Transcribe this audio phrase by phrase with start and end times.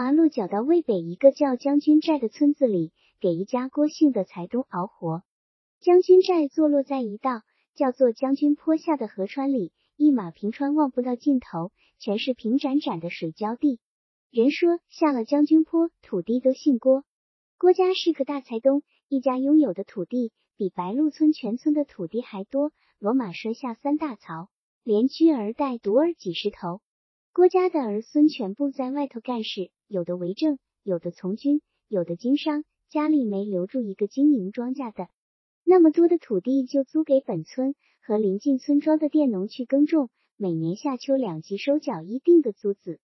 [0.00, 5.22] 娃落脚到渭北一个叫将军寨的村子里，给一家郭姓的财东熬活。
[5.78, 7.42] 将军寨坐落在一道
[7.74, 13.78] 叫做将军坡下的河川里，一马平川，望不到尽头，全是平展展的水浇地。
[14.30, 17.04] 人说下了将军坡，土地都姓郭。
[17.58, 22.72] 郭家是个大财东，一家拥有的土地比白鹿村全村的土地还多。
[23.00, 24.48] 骡马拴下三大槽，
[24.82, 26.80] 连驹儿带犊儿几十头。
[27.34, 35.08] 郭家的儿孙全部在外头干事，有的为政，有的从军，有的经商，家里没留住一个经营庄稼的。
[35.64, 43.00] 那么多的土地就租给本村和邻近村庄的佃农去耕种，每年夏秋两季收缴一定的租子。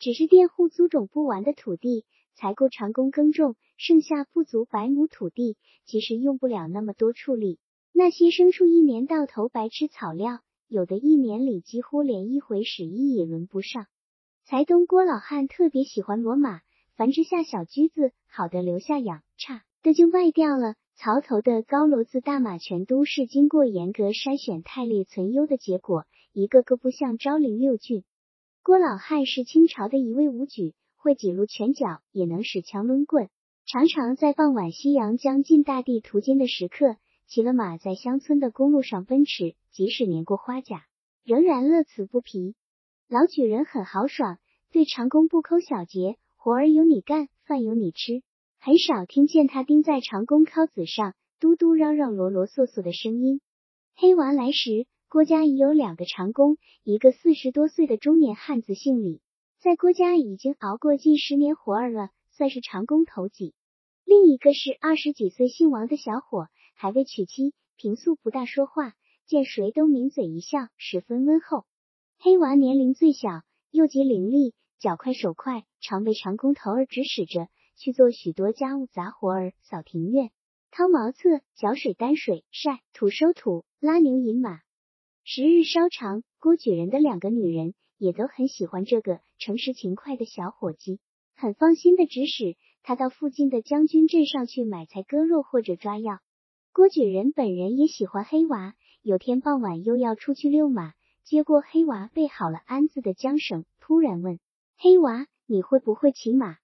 [0.00, 7.60] 只是佃户租种不完的土地，才够长工耕种，剩下不足百亩土地，其实用不了那么多畜力。
[7.92, 10.40] 那些牲畜一年到头白吃草料。
[10.66, 13.86] 有的一年里几乎连一回屎意也轮不上。
[14.46, 16.60] 财东郭老汉特别喜欢骡马，
[16.96, 20.74] 繁殖下小驹子，好的留下养，差的就卖掉了。
[20.96, 28.04] 槽头的高骡子大马全都是经过严格筛选、汰劣存优的结果，一个个不像昭陵六骏。
[28.62, 33.30] 郭老汉是清朝的一位武举，会几路拳脚，也能使枪抡棍，
[33.64, 36.96] 常常在傍晚夕阳将近大地途经的时刻。
[37.26, 40.84] 骑了马在乡村的公路上奔驰，即使年过花甲，
[41.24, 42.54] 仍然乐此不疲。
[43.08, 44.38] 老举人很豪爽，
[44.72, 48.22] 对长工不抠小节，活儿有你干，饭有你吃，
[48.58, 53.42] 很少听见他钉在长工尻子上嘟嘟嚷嚷、啰啰嗦嗦的声音。
[53.94, 59.20] 黑娃来时，郭家已有两个长工，一个四十多岁的中年汉子姓李，
[59.58, 63.52] 在郭家已经熬过近十年活儿了，算是长工头几；
[64.06, 66.48] 另一个是二十几岁姓王的小伙。
[66.76, 68.94] 还未娶妻，平素不大说话，
[69.26, 71.66] 见谁都抿嘴一笑，十分温厚。
[72.24, 80.30] 黑娃年龄最小，又极伶俐，脚快手快，常被长工头儿指使着去做许多家务杂活儿，扫庭院、
[80.70, 84.60] 掏茅厕、搅水担水、晒土收土、拉牛引马。
[85.22, 91.00] 时日稍长，郭举人的两个女人也都很喜欢这个诚实勤快的小伙计，
[91.36, 96.20] 很放心的指使他到附近的将军镇上去买菜割肉或者抓药。
[96.72, 104.38] 郭举人本人也喜欢黑娃，有天傍晚又要出去遛马，接过黑娃备好了鞍子的缰绳，突然问
[104.76, 106.58] 黑娃：“你会不会骑马？”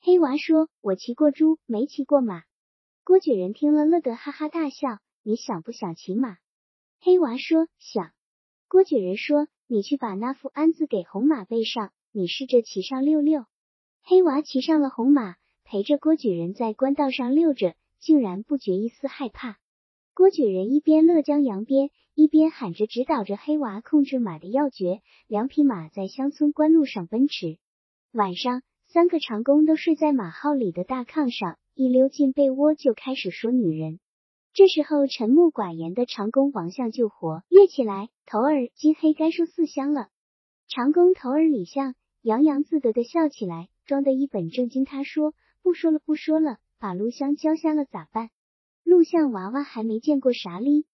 [0.00, 2.42] 黑娃说：“我骑过猪，没骑过马。”
[3.04, 6.38] 郭举人听了乐得哈哈大笑：“你想不想骑马？”
[7.00, 8.12] 黑娃说：“想。”
[8.66, 13.44] 郭举人说：“你去把那副鞍子给红马背上，你试着骑上溜溜。”
[14.02, 17.74] 黑娃骑上了红马，陪着郭举人在官道上溜着。
[18.00, 19.58] 竟然不觉一丝害怕。
[20.18, 25.00] 郭举人一边乐将扬鞭，一边喊着指导着黑娃控制马的要诀。
[25.28, 27.56] 两匹马在乡村官路上奔驰。
[28.10, 34.00] 晚上，三个长工都睡在马号里的大炕上，一溜进被窝就开始说女人。
[34.54, 40.08] 这时候，沉默寡言的长工王相就活跃起来：“头儿，金黑该说四香了。”
[40.66, 44.84] 长工头儿李相洋洋自得的笑起来，装得一本正经。
[44.84, 48.30] 他说：“不说了，不说了。”把录像交下了咋办？
[48.88, 50.86] 陆相娃娃还没见过啥哩。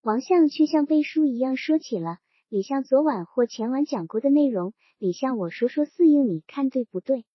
[0.00, 2.16] 王相却像背书一样说起了
[2.48, 4.72] 李相昨晚或前晚讲过的内容。
[4.96, 7.26] 李相，我说说四应，你看对不对？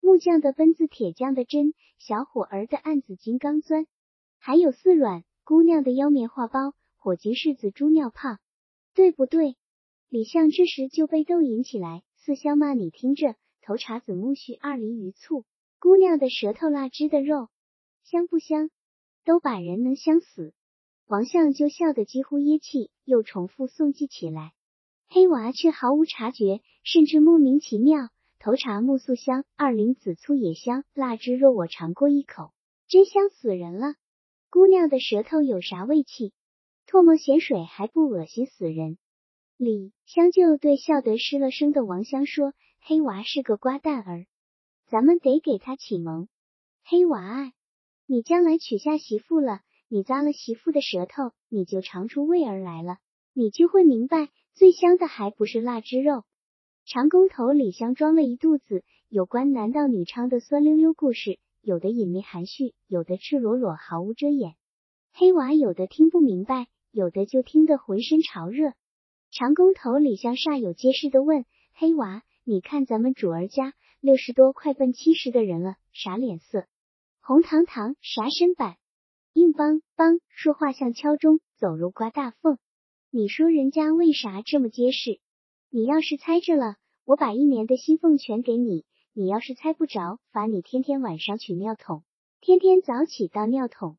[0.00, 3.86] 木匠的奔子，铁匠的针，小伙儿的案子金刚钻，
[4.38, 8.38] 还有四软姑娘的腰棉花包，火鸡柿子猪尿泡，
[8.94, 9.56] 对不对？
[10.08, 12.02] 李相这时就被逗引起来。
[12.16, 15.44] 四香嘛，你听着，头茬子木须二梨鱼醋，
[15.78, 17.50] 姑娘的舌头腊汁的肉。
[18.04, 18.70] 香不香？
[19.26, 20.54] 都把人能香死。
[21.06, 24.52] 王相就笑得几乎噎气，又重复诵记起来。
[25.08, 28.08] 黑娃却毫无察觉，甚至莫名其妙。
[28.38, 32.52] 头茶木素香，二灵子醋也香，腊汁肉我尝过一口，
[32.86, 33.94] 真香死人了。
[34.48, 36.32] 姑娘的舌头有啥味气？
[36.86, 38.96] 唾沫咸水还不恶心死人？
[39.56, 44.26] 李香就对笑得失了声的王香说：“黑娃是个瓜蛋儿，
[44.86, 46.28] 咱们得给他启蒙。
[46.84, 47.52] 黑娃啊！”
[48.08, 52.98] 你将来娶下媳妇了，你扎了媳妇的舌头，你就尝出味儿来了，
[53.32, 56.22] 你就会明白，最香的还不是腊汁肉。
[56.84, 64.54] 长工头李香装了一肚子有关男盗女娼的酸溜溜故事，有的隐秘含蓄，有的赤裸裸毫无遮掩。
[65.12, 68.72] 黑娃有的听不明白，有的就听得浑身潮热。
[69.32, 71.44] 长工头李香煞有介事的问
[71.74, 76.66] 黑娃：“你看咱们主儿家六十多快奔七十的人了，啥脸色？”
[77.28, 78.76] 红堂堂啥身板，
[79.32, 82.56] 硬邦邦，说话像敲钟，走路刮大缝。
[83.10, 85.18] 你说人家为啥这么结实？
[85.68, 92.04] 你要是猜着了，我把一年的薪俸全给你，你要是猜不着，罚你天天晚上取尿桶，
[92.40, 93.96] 天天早起倒尿桶。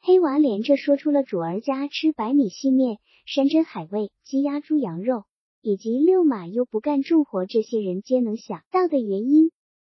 [0.00, 5.26] 黑娃连着说出了主儿家吃白米细面、山珍海味、鸡鸭猪羊肉，
[5.60, 9.52] 以及遛马又不干重活这些人皆能想到的原因。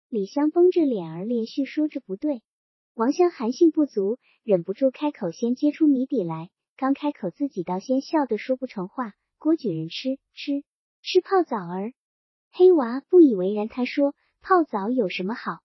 [0.09, 2.41] 李湘绷着脸儿连续说着不对，
[2.95, 6.49] 王香含性不足，忍不住开口先揭出谜底来。
[6.77, 9.15] 刚开口，自己倒先笑得说不成话。
[9.37, 10.63] 郭举人吃吃
[11.01, 11.91] 吃泡枣儿，
[12.53, 15.57] 黑娃不以为然，他说泡枣有什么好？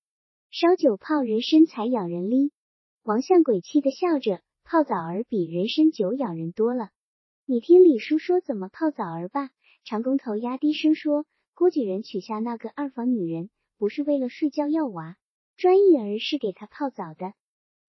[0.51, 2.51] 烧酒泡人参才养人哩。
[3.05, 6.91] 王相鬼气的笑着，泡枣儿比人参酒养人多了。
[7.47, 9.51] 你听李叔说怎么泡枣儿吧。
[9.85, 15.17] 长工头压低声说，郭举人娶下那个二房女人，不是为了睡觉要娃，
[15.61, 17.35] 专一儿是给他泡澡的。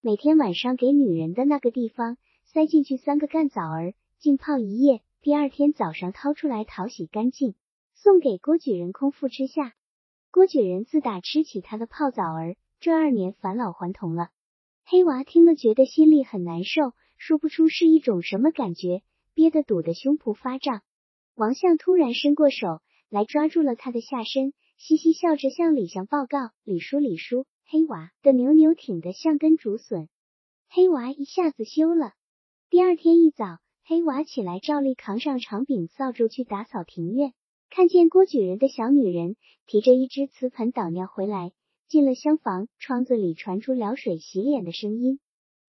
[0.01, 7.55] 每天晚上给女人的那个地方塞进去三个干枣儿，浸泡一夜，第二天早上掏出来淘洗干净，
[7.93, 9.73] 送给郭举人空腹吃下。
[10.31, 14.31] 郭举人自打吃起他的泡枣儿，这二年返老还童了。
[14.83, 19.01] 黑娃听了，觉得心里很难受，说不出是一种什么感觉，
[19.33, 20.81] 憋得堵得胸脯发胀。
[21.35, 30.09] 王相突然伸过手来抓住了他的下身，嘻嘻笑着向李相报告：“李叔，李叔，黑娃的牛牛挺得像根竹笋。”
[30.69, 32.11] 黑娃一下子羞了。
[32.69, 37.31] 第二天一早，黑娃起来照例扛上长柄扫帚去打扫庭院，
[37.69, 39.37] 看见郭举人的小女人
[39.67, 41.53] 提着一只瓷盆倒尿回来。
[41.87, 45.21] 进了厢房，窗子里传出撩水洗脸的声音。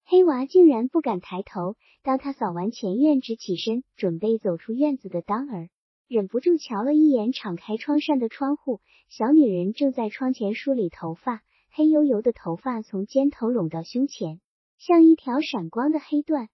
[0.05, 1.77] 黑娃竟然不敢抬头。
[2.03, 5.69] 当他扫完前院，直起身准备走出院子的当儿，
[6.09, 14.43] 忍不住瞧了一眼敞开窗扇的窗户，小女人正在窗前梳理头发，黑油油的头发从肩头拢到胸前，
[14.77, 16.49] 像一条闪光的黑缎。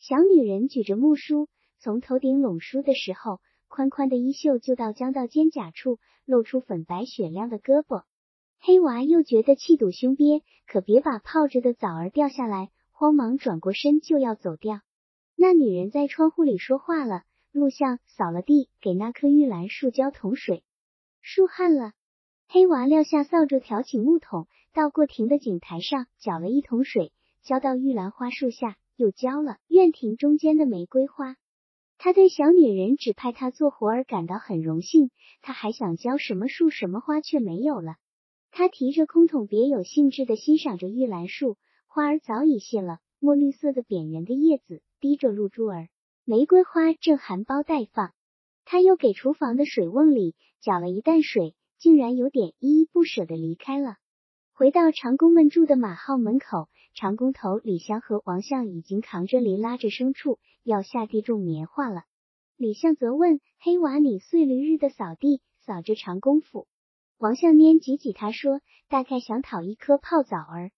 [0.00, 1.48] 小女人举着木梳，
[1.78, 8.02] 从头顶拢梳的时候，宽宽的衣袖就到将到肩胛处，露出粉白雪亮的胳膊。
[8.58, 14.80] 黑娃又觉得气堵胸憋，可别把泡着的枣儿掉下来，慌忙转过身就要走掉。
[15.36, 17.22] 那女人在窗户里说话了
[17.52, 20.64] ：“录像，扫了地，给那棵玉兰树浇桶水。”
[21.22, 21.92] 树旱了，
[22.48, 27.12] 黑娃撂下扫帚，挑起木桶，到过亭的井台上，搅了一桶水，
[27.42, 31.36] 浇到玉兰花树下，又浇了院亭中间的玫瑰花。
[31.98, 35.10] 他对小女人指派他做活儿感到很荣幸，
[35.42, 37.96] 他还想浇什么树什么花，却没有了。
[38.52, 41.56] 他提着空桶，别有兴致的欣赏着玉兰树，
[41.88, 45.88] 花儿早已谢了，墨绿色的扁圆的叶子滴着露珠儿，
[46.24, 48.12] 玫瑰花正含苞待放。
[48.64, 53.96] 他又给厨房的水瓮里搅了一担水，竟然有点依依不舍的离开了。
[54.52, 62.04] 回到长工们住的马号门口，长工头李香和王相已经扛着犁拉着牲畜要下地种棉花了。
[62.56, 66.66] 李相则问黑娃：“你碎驴日的扫地，扫着长功夫？”
[67.18, 70.70] 王相拈挤挤他说：“大概想讨一颗泡枣儿。”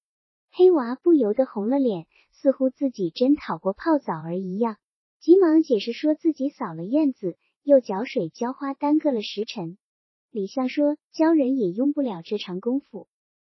[0.50, 4.76] 黑娃不由得红了脸，似乎自己真讨过泡枣儿一样，
[5.20, 9.78] 急忙解释说自己扫了院子，又浇水浇花，耽搁了时辰。
[10.30, 13.08] 李相说：“教人也用不了这长功夫。”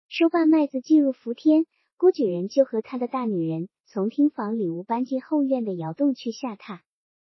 [0.09, 1.67] 收罢麦子，进入伏天，
[1.97, 6.81] 郭举人就和他的大女人从厅房里屋搬进后院的窑洞去下榻。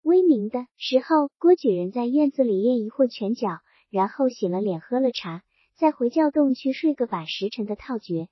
[0.03, 3.61] 微明的时候，郭举人在院子里练一会拳脚。
[3.91, 5.45] 然后洗了脸，喝了茶，
[5.77, 8.27] 再回窖洞去睡个把时辰的套诀。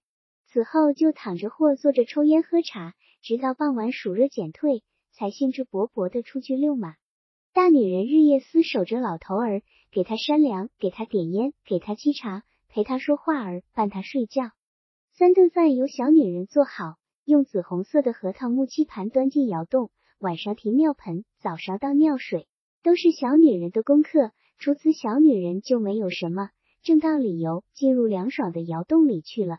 [0.48, 6.96] 此后就躺着或坐着抽烟喝茶，直到傍晚暑热减退，才兴致勃勃的出去遛马。
[7.54, 14.52] 大女人日夜厮守着老头儿，给他扇凉，给他点烟，给他沏茶，陪他说话儿，伴他睡觉。
[15.12, 16.94] 三顿饭由小女人做好，
[17.26, 19.90] 用紫红色的核桃木漆盘端进窑洞。
[20.18, 22.48] 晚上提尿盆，早上倒尿水，
[22.82, 24.30] 都是小女人的功课。
[24.58, 26.48] 除此，小女人就没有什么
[26.82, 29.58] 正当理由进入凉爽的窑洞里去了。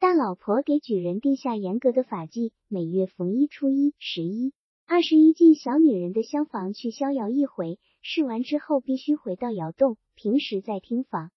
[0.00, 4.52] 大老婆给举人定下严格的法纪，每月逢一、初一、十一、
[4.90, 11.30] 二十一进小女人的厢房去逍遥一回，试完之后必须回到窑洞，平时在厅房。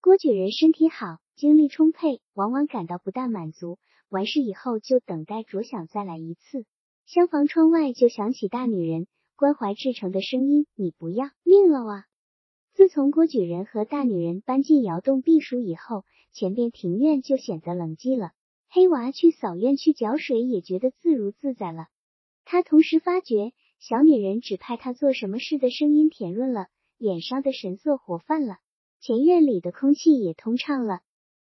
[0.00, 3.78] 郭举人身体好，精力充沛，往往感到不大满足。
[4.08, 6.66] 完事以后就等待着想再来一次。
[7.06, 12.04] 厢房窗外就响起大女人关怀至诚的声音：“你不要命了啊！”
[12.74, 18.32] 自从郭举人和大女人搬进窑洞避暑以后，前边庭院就显得冷寂了。
[18.68, 21.86] 黑娃去扫院去搅水，也觉得自如自在了。
[22.48, 28.58] 他同时发觉，小女人指派他做什么事的声音甜润了，脸上的神色活泛了，
[29.00, 31.00] 前院里的空气也通畅了。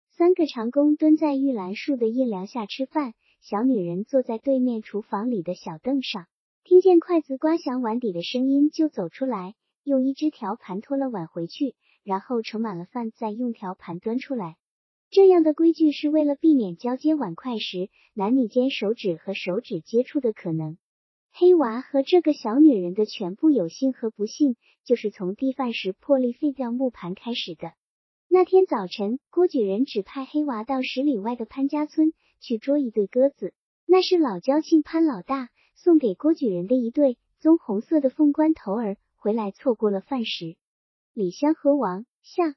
[0.10, 6.28] 三个长工蹲在玉兰树的阴凉下吃饭，小女人坐在对面厨房里的小凳上，
[6.66, 9.56] 听见筷子刮响碗底的声音，就走出来。
[9.86, 14.58] 用一只条盘托了碗回去，然后盛满了饭，再用条盘端出来。
[15.10, 20.78] 这样的规矩是为了避免交接碗筷时男女间手指和手指接触的可能。
[21.32, 27.74] 黑娃和这个小女人的全部有幸和不幸，就是从地饭时破例废掉木盘开始的。
[28.28, 33.54] 那天早晨，郭举人指派黑娃到十里外的潘家村去捉一对鸽子，
[33.86, 38.98] 那是老交庆潘老大送给郭举人的一对棕红色的凤冠头儿。
[39.16, 40.56] 回来错过了饭时，
[41.14, 42.56] 李香和王相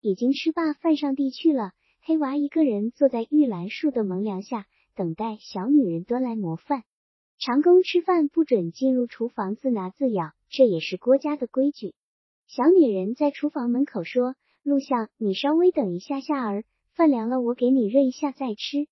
[0.00, 1.72] 已经吃罢饭上地去了。
[2.00, 6.84] 黑娃一个人坐在玉兰树的门梁下，等待小女人端来馍饭。
[7.38, 11.94] 长工吃饭不准进入厨房自拿自舀，这也是郭家的规矩。
[12.46, 16.64] 小女人在厨房门口说：“陆相，你稍微等一下下儿，
[16.94, 18.86] 饭凉了我给你热一下再吃。”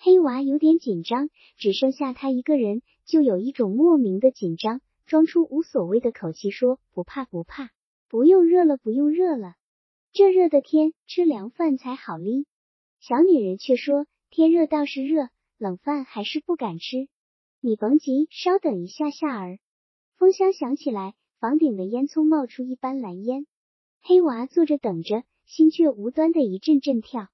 [0.00, 7.68] 黑娃有点紧张，只剩下他一个人，就有一种莫名的紧张，装出无所谓的口气说：“不怕不怕，
[8.08, 9.54] 不用热了不用热了，
[10.12, 12.46] 这热的天吃凉饭才好哩。”
[13.00, 17.06] 小女人却说：“天热倒是热，冷饭还是不敢吃。”
[17.64, 19.60] 你甭急，稍等一下下儿。
[20.16, 23.46] 风箱响起来，房顶的烟囱冒出一般蓝烟。
[24.00, 27.28] 黑娃坐着等着，心却无端的一阵阵跳。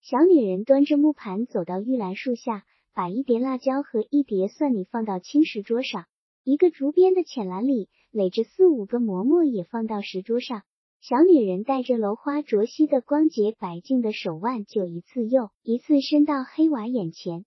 [0.00, 6.06] 小女人端着木盘走到玉兰树下，把一碟辣椒和一碟蒜泥放到青石桌上，
[6.42, 10.64] 一个竹编的浅篮里垒着四五个馍馍也放到石桌上。
[11.00, 17.44] 小女人带着镂花着皙的光洁白净的手腕，就一次又一次伸到黑娃眼前。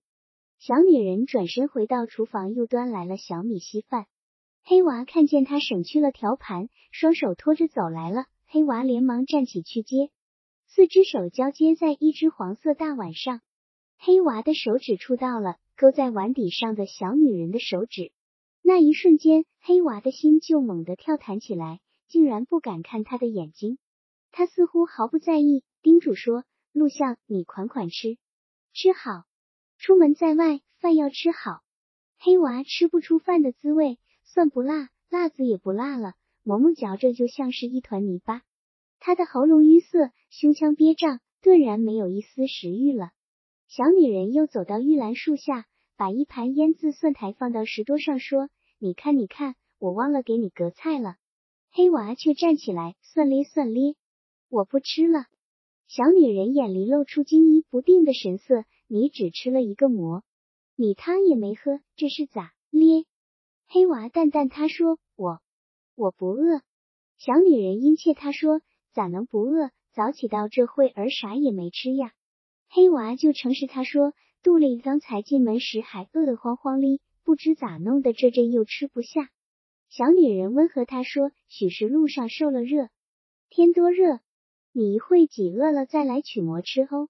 [0.64, 4.06] 小女人转身回到厨房，又端来了小米稀饭。
[4.62, 8.26] 黑娃看见她省去了调盘，双手托着走来了。
[8.46, 10.12] 黑娃连忙站起去接，
[10.68, 13.40] 四只手交接在一只黄色大碗上。
[13.98, 18.12] 黑娃的手指触到了勾在碗底上的小女人的手指，
[18.62, 23.78] 那一瞬间，黑娃的心就猛地跳弹起来，竟然不敢看她的眼睛。
[24.30, 28.16] 他似乎毫不在意，叮嘱说：“陆相，你款款吃，
[28.72, 29.24] 吃好。”
[29.82, 31.58] 出门在外，饭要吃好。
[32.16, 38.42] 黑娃吃不出饭的滋味，蒜不辣，辣子也不辣了，馍馍嚼着就像是一团泥巴。
[39.00, 43.10] 他的喉咙淤塞，胸腔憋胀，顿然没有一丝食欲了。
[43.66, 51.16] 小女人又走到玉兰树下，把一盘腌渍蒜苔放到石桌上，说：“你看，你看，我忘了给你隔菜了。”
[51.74, 53.96] 黑娃却站起来，蒜咧蒜咧，
[54.48, 55.26] 我不吃了。
[55.88, 58.64] 小女人眼里露出惊疑不定的神色。
[58.94, 60.22] 你只吃了一个馍，
[60.76, 63.06] 米汤也没喝，这是咋咧？
[63.66, 65.40] 黑娃淡淡他说：“我
[65.94, 66.60] 我不饿。”
[67.16, 68.60] 小女人殷切他说
[68.92, 69.70] ：“咋能不饿？
[69.94, 72.12] 早起到这会儿啥也没吃呀。”
[72.68, 74.12] 黑娃就诚实他说
[74.44, 79.30] ：“肚里刚才进门时还饿得慌慌哩，不知咋弄的，这阵又吃不下。”
[79.88, 82.90] 小女人温和他说：“许是路上受了热，
[83.48, 84.20] 天多热，
[84.70, 87.08] 你一会挤饿了再来取馍吃哦。”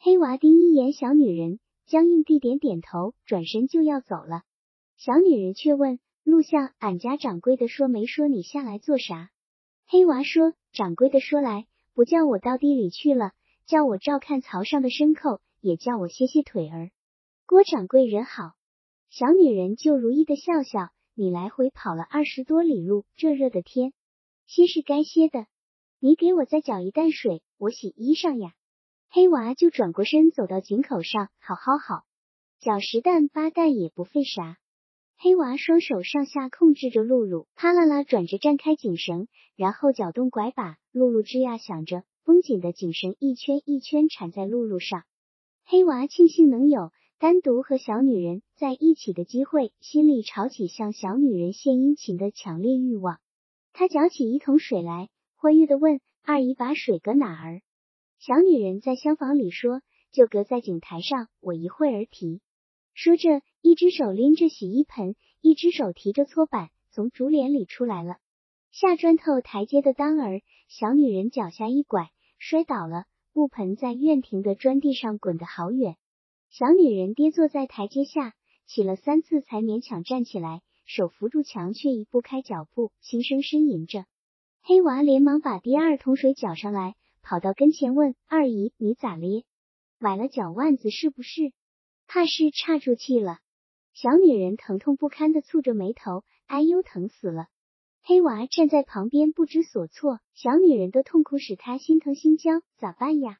[0.00, 4.42] 黑娃盯一眼小女人，僵硬地点点头，转身就要走了。
[4.96, 9.30] 小女人却问录像：“俺家掌柜的说没说你下来做啥？”
[9.90, 13.32] 黑娃说：“掌柜的说来，不叫我到地里去了，
[13.66, 16.92] 叫我照看槽上的牲口，也叫我歇歇腿儿。”
[17.44, 18.52] 郭掌柜人好。
[19.10, 23.92] 小女人就如意的笑笑：“你来回跑了二十多里路，这热的天，
[24.46, 25.46] 歇是该歇的。
[25.98, 28.54] 你给我再搅一担水，我洗衣裳呀。”
[29.10, 32.04] 黑娃就转过身走到井口上，好好好，
[32.60, 34.58] 搅十担八担也不费啥。
[35.16, 45.04] 黑娃双手上下控制着露露，啪啦啦转着站开井绳，然后搅动拐把，露露吱呀响着，绷紧的井绳一圈一圈缠在露露上。
[45.64, 53.18] 黑娃庆幸能有单独和小女人在一起的机会，心里潮起向小女人献殷勤的强烈欲望。
[53.72, 57.62] 他搅起一桶水来，欢悦的问二姨：“把水搁哪儿？”
[58.18, 62.40] 小女人在厢房里说：“就搁在井台上，我一会儿提。”
[62.92, 68.16] 说着，一只手拎着洗衣盆，一只手提着搓板，从竹帘里出来了。
[68.72, 75.96] 下砖头台阶的当儿，小女人脚下一拐，摔倒了，木盆在院庭的砖地上滚得好远。
[76.50, 78.34] 小女人跌坐在台阶下，
[78.66, 84.06] 起了三次才勉强站起来，手扶住墙，却移不开脚步，轻声呻吟着。
[84.60, 86.96] 黑娃连忙把第二桶水搅上来。
[87.22, 89.44] 跑到跟前问二姨：“你咋咧？
[89.98, 91.52] 崴了脚腕子是不是？
[92.06, 93.38] 怕是岔住气了。”
[93.94, 97.46] 小女人疼痛不堪的蹙着眉头：“哎呦，疼死了！”
[98.02, 100.20] 黑娃站在旁边不知所措。
[100.34, 103.38] 小女人的痛苦使他心疼心焦，咋办呀？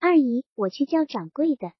[0.00, 1.72] 二姨，我去叫掌柜的。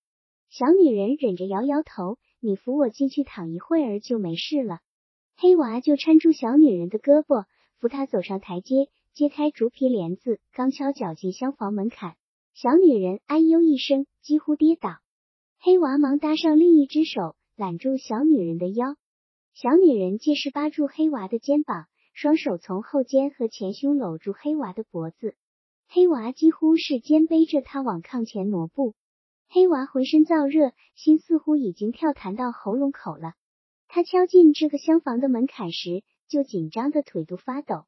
[0.49, 4.79] 小女人忍着摇摇头：“你扶我进去躺一会儿就没事了。”
[5.37, 7.47] 黑娃就搀住小女人的胳膊，
[7.81, 8.89] 扶她走上台阶。
[9.15, 12.17] 揭开竹皮帘子，刚敲脚进厢房门槛，
[12.55, 15.01] 小女人哎呦一声，几乎跌倒。
[15.59, 18.97] 黑娃忙搭上另一只手，揽住小女人的腰。
[19.53, 25.37] 小女人借势扒住黑娃的肩膀，双手从后肩和前胸搂住黑娃的脖子。
[25.89, 28.95] 黑娃几乎是肩背着她往炕前挪步。
[29.47, 33.35] 黑娃浑身燥热，心似乎已经跳弹到喉咙口了。
[33.89, 37.85] 他敲进这个厢房的门槛时，就紧张的腿都发抖。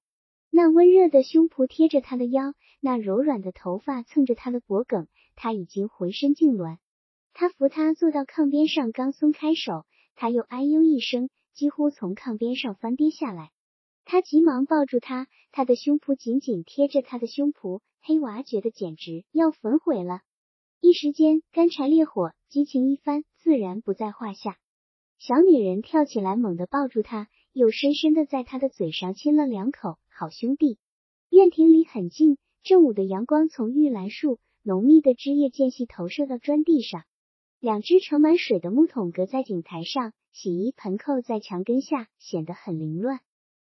[0.57, 6.79] 那温热的胸脯贴着他的腰，那柔软的头发蹭着他的脖颈，他已经浑身痉挛。
[7.33, 9.85] 他扶他坐到炕边上，刚松开手，
[10.15, 13.51] 他又哎呦一声，几乎从炕边上翻跌下来。
[14.05, 17.81] 他急忙抱住他，他的胸脯紧紧贴着他的胸脯。
[18.01, 20.21] 黑娃觉得简直要焚毁了，
[20.81, 24.57] 一时间干柴烈火，激情一番，自然不在话下。
[25.19, 29.99] 小女人跳起来，猛地抱住他，又深深的在他的嘴上亲了两口。
[30.17, 30.79] 好兄弟，
[31.29, 37.03] 院庭里很静，正午的阳光从玉兰树浓密的枝叶间隙投射到砖地上。
[37.59, 43.19] 两只盛满水的木桶搁在井台上，洗衣盆扣在墙根下，显得很凌乱。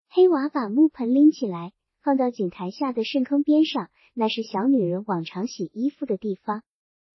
[0.09, 6.63] 黑娃把木盆拎起来，放到井台下的深坑边上，那是小女人往常洗衣服的地方。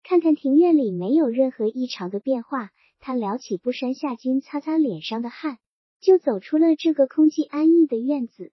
[0.03, 2.71] 看看庭院里没有任何异常的变化。
[3.00, 5.57] 他撩起布衫下襟，擦擦脸上的汗，
[6.01, 8.51] 就走出了这个空气安逸的院子。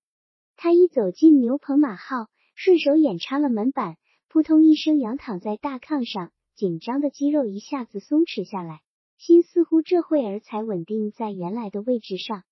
[0.61, 3.97] 他一走进牛棚马号，顺手眼插了门板，
[4.27, 8.81] 扑通一声仰躺在大炕上，紧张的肌肉一下子松弛下来，
[9.19, 12.43] 心似乎这会儿才稳定在原来的位置上。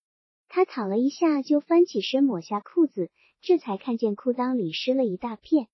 [0.47, 3.11] 他躺了一下，就翻起身抹下裤子，
[3.41, 5.67] 这才看见裤裆里湿了一大片。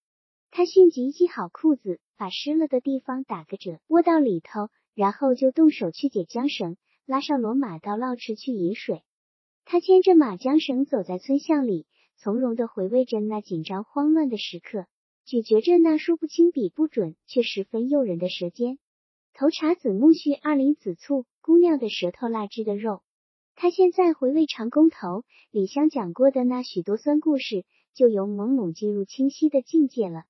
[0.50, 4.70] 他迅即系好裤子，把湿了的地方打个褶，窝到里头。
[4.94, 9.02] 然后就动手去解缰绳，拉上骡马到涝池去饮水。
[9.64, 11.86] 他牵着马缰绳走在村巷里，
[12.22, 14.86] 从容的回味着那紧张慌乱的时刻，
[15.24, 18.78] 咀嚼着那说不清比不准却十分诱人的舌尖。
[19.34, 23.02] 头茶子苜蓿，二林子醋，姑娘的舌头腊汁的肉。
[23.56, 30.22] 他现在回味长工头李香讲过的那许多酸故事，就由朦胧进入清晰的境界了。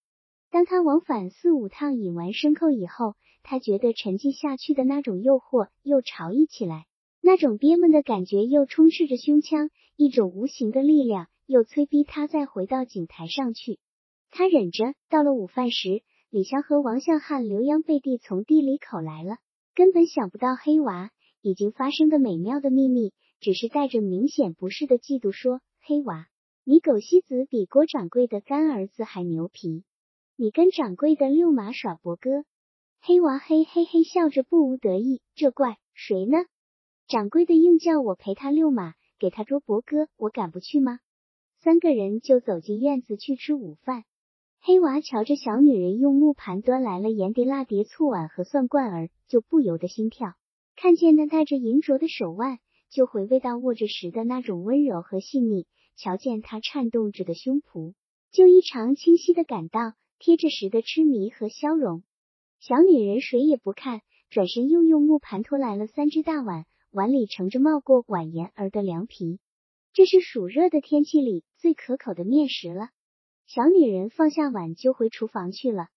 [0.50, 3.16] 当他往返四五趟饮完牲口以后。
[3.44, 6.87] 他觉得沉寂下去的那种诱惑又潮溢起来，
[7.20, 13.78] 那种憋闷的感觉又充斥着胸腔，一种无形的力量又催逼他再回到井台上去。
[14.30, 19.36] 他忍着，到了午饭时，李湘和王向汉、刘洋背地从地里口来了，
[19.74, 21.10] 根本想不到黑娃
[21.42, 26.26] 已经发生的美妙的秘密，只是带着明显不适的嫉妒说：“黑娃，
[26.64, 29.84] 你狗西子比郭掌柜的干儿子还牛皮，
[30.36, 32.44] 你跟掌柜的遛马耍伯哥。”
[33.04, 35.20] 黑娃嘿嘿嘿笑着，不无得意。
[35.34, 36.38] 这怪谁呢？
[37.08, 41.00] 掌柜的硬叫我陪他遛马，给他捉伯哥，我敢不去吗？
[41.64, 44.03] 三个人就走进院子去吃午饭。
[44.61, 50.35] 黑娃瞧着小女人用木盘端来了盐碟、辣碟、醋碗和蒜罐儿，就不由得心跳。
[50.75, 52.59] 看见那戴着银镯的手腕，
[52.90, 57.94] 就回味到握着时的那种温柔和细腻；瞧见他颤动着的胸脯，
[58.33, 62.03] 就异常清晰的感到贴着时的痴迷和消融。
[62.59, 69.38] 小女人谁也不看，转身又用木盘拖来了三只大碗，碗里盛着冒过碗沿儿的凉皮，
[69.94, 72.88] 这是暑热的天气里最可口的面食了。
[73.46, 75.88] 小女人放下碗就回厨房去了。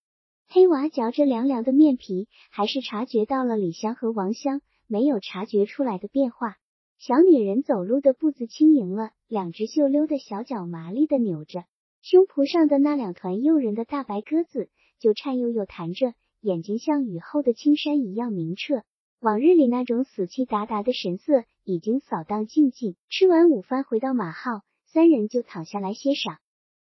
[0.48, 6.58] 黑娃嚼着凉凉的面皮，还是察觉到了李香和王香没有察觉出来的变化。
[6.98, 11.64] 小女人走路的步子轻盈了，两只秀溜的小脚麻利的扭着，
[12.02, 16.14] 胸脯上的那两团诱人的大白鸽子就颤悠悠弹着。
[16.42, 18.84] 眼睛像雨后的青山一样明澈，
[19.26, 22.96] 往日里那种死气达达的神色已经扫荡净尽。
[23.10, 26.38] 吃完午饭，回到马号，三人就躺下来歇晌。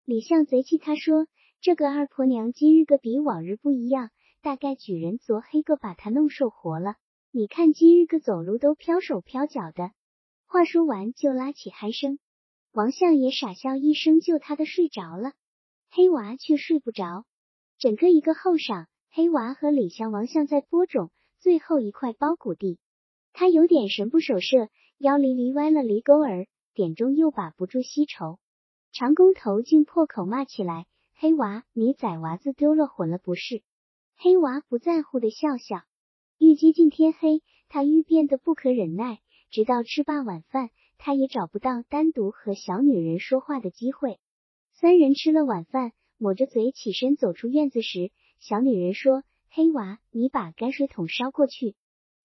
[0.06, 1.26] 李相贼气，他说
[1.60, 4.08] ：“这个二婆娘今日个比往日不一样，
[4.40, 6.94] 大概举人昨黑个把她弄瘦活了。
[7.32, 9.90] 你看今日个走路都飘手飘脚的。”
[10.48, 12.18] 话说完就拉起鼾声。
[12.72, 15.32] 王相也傻笑一声，就他的睡着了。
[15.90, 17.26] 黑娃却睡不着，
[17.76, 18.86] 整个一个后晌。
[19.10, 21.10] 黑娃和李相、王相在播种
[21.42, 22.78] 最后一块包谷地，
[23.32, 28.38] 他有点神不守舍，腰离离歪了离钩儿，点中又把不住稀愁。
[28.92, 30.86] 长工头竟破口骂起来
[31.18, 33.64] ：“黑娃，你崽娃子丢了魂了不是？”
[34.16, 35.82] 黑娃不在乎的笑笑。
[36.38, 39.18] 愈接近天黑，他愈变得不可忍耐，
[39.50, 44.20] 直到吃罢晚饭，他也找不到单独和小女人说话的机会。
[44.74, 48.12] 三人吃了晚饭，抹着嘴起身走出院子时。
[48.38, 49.24] 小女人说
[49.54, 51.76] ：“黑娃，你把泔水桶烧过去。”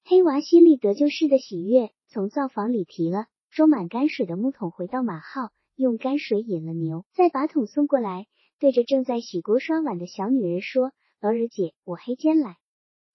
[0.06, 8.28] 黑娃心里得救似的喜悦，从灶房里提了装满泔水的木桶，回到马号，用泔水引了牛，再把桶送过来，
[8.60, 12.56] 对着正在洗锅刷碗的小女人说：“娥儿姐，我黑间来。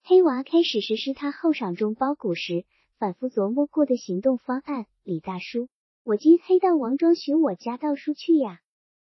[0.03, 2.67] 黑娃开始实施他后晌中包谷时
[2.99, 4.85] 反复琢磨过的行动方案。
[5.05, 5.69] 李大叔，
[6.05, 8.61] 我今黑到王庄寻我家道叔去呀，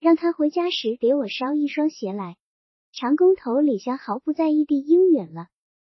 [0.00, 2.36] 让他回家时给我捎一双鞋来。
[3.00, 5.46] 长工头李香毫不在意地应允了。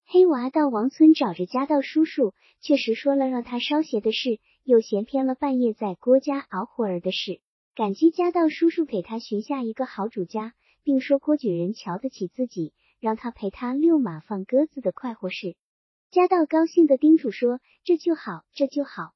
[0.04, 7.40] 黑娃到王村找着家道叔叔，确实说了让他捎鞋的事，又闲偏了半夜在郭家熬活儿的事。
[7.76, 15.54] 感激家道叔叔给他寻下一个好主家，并说郭举人瞧得起自己，让他陪他遛马放鸽子的快活事。
[16.10, 19.12] 家道高兴的叮嘱说：“这就好，这就好，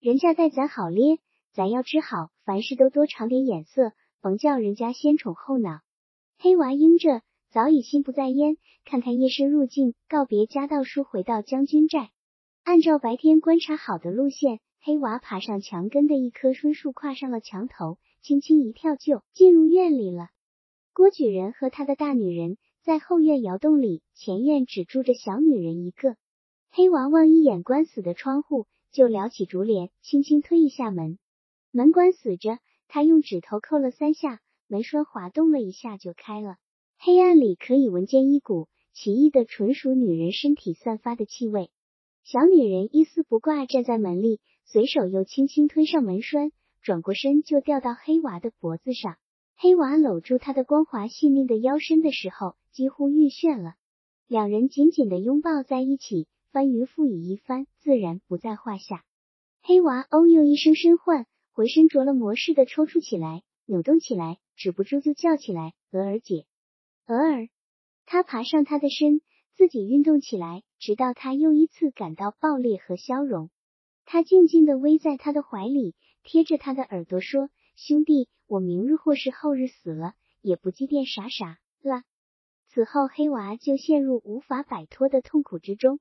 [0.00, 1.16] 人家待咱好咧，
[1.54, 5.80] 咱要知好，凡事都多尝点眼色，甭叫人家先宠后恼。”
[6.42, 7.22] 黑娃应着。
[7.52, 12.10] 早已心不在焉，看看夜深入静，告别家道叔，回到将军寨。
[12.64, 20.30] 按照白天观察好的路线，黑娃爬上墙根的一棵椿树，跨上了墙头，轻轻一跳就进入院里了。
[20.92, 26.16] 郭举人和他的大女人在后院窑洞里，前院只住着小女人一个。
[26.72, 31.20] 黑娃望一眼关死的窗户，就撩起竹帘，轻轻推一下门，
[31.70, 34.40] 门关死着，他用指头扣了三下，
[34.72, 36.56] 门栓滑动了一下就开了。
[36.98, 41.70] 黑暗里可以闻见一股奇异的、纯属女人身体散发的气味。
[42.24, 49.18] 小女人一丝不挂站在门里，随手又轻轻推上门栓，转过身就掉到黑娃的脖子上。
[49.58, 53.74] 黑娃搂住她的光滑细腻的腰身的时候，几乎欲炫了。
[54.26, 59.04] 两人紧紧的拥抱在一起，翻云覆雨一番，自然不在话下。
[59.60, 66.46] 黑娃哦呦一声身唤，浑身着了魔似的抽搐起来，扭动起来，止不住就叫起来：“娥儿姐。”
[67.06, 67.48] 偶尔，
[68.06, 69.20] 他爬上他的身，
[69.54, 73.50] 自己运动起来，直到他又一次感到爆裂和消融。
[74.04, 82.02] 他静静的偎在他的怀里，贴着他的耳朵说：“兄弟，我明日或是后日死了，也不祭奠傻傻了。”
[82.68, 86.00] 此后，黑娃就陷入无法摆脱的痛苦之中。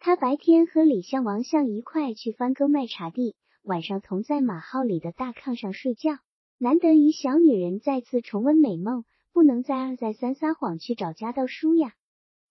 [0.00, 6.18] 他白天和李相、王相一块去翻耕卖茶地，晚上同在马号里的大炕上睡觉，
[6.58, 9.04] 难得与小女人再次重温美梦。
[9.30, 11.92] 不能再二再三撒谎去找家道叔呀！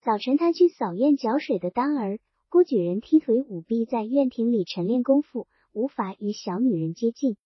[0.00, 2.18] 早晨他去扫院搅水的当儿，
[2.48, 7.36] 郭举人踢腿舞臂在院庭里晨练功夫，无法与小女人接近。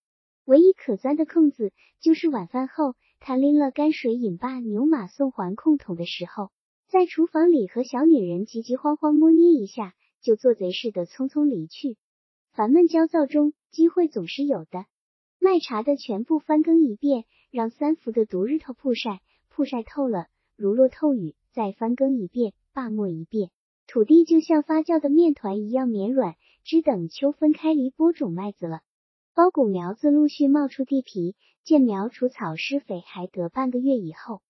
[0.44, 6.50] 唯一可钻的空子，就是晚饭后，他拎了泔水饮罢，牛马送还空桶的时候，
[6.88, 11.96] 在厨房里和小女人急急慌慌摸捏一下，就做贼似的匆匆离去。
[12.52, 14.84] 烦闷焦躁中，机会总是有的。
[15.44, 19.20] 卖茶的全部翻耕一遍，让三伏的毒日头曝晒。
[19.48, 23.50] 曝晒透了，如落透雨，再翻耕一遍，罢墨一遍，
[23.88, 28.82] 土地就像发酵的面团一样绵软，只等秋分开犁播种麦子了。
[29.34, 34.42] 包谷苗子陆续冒出地皮，见苗除草施肥还得半个月以后，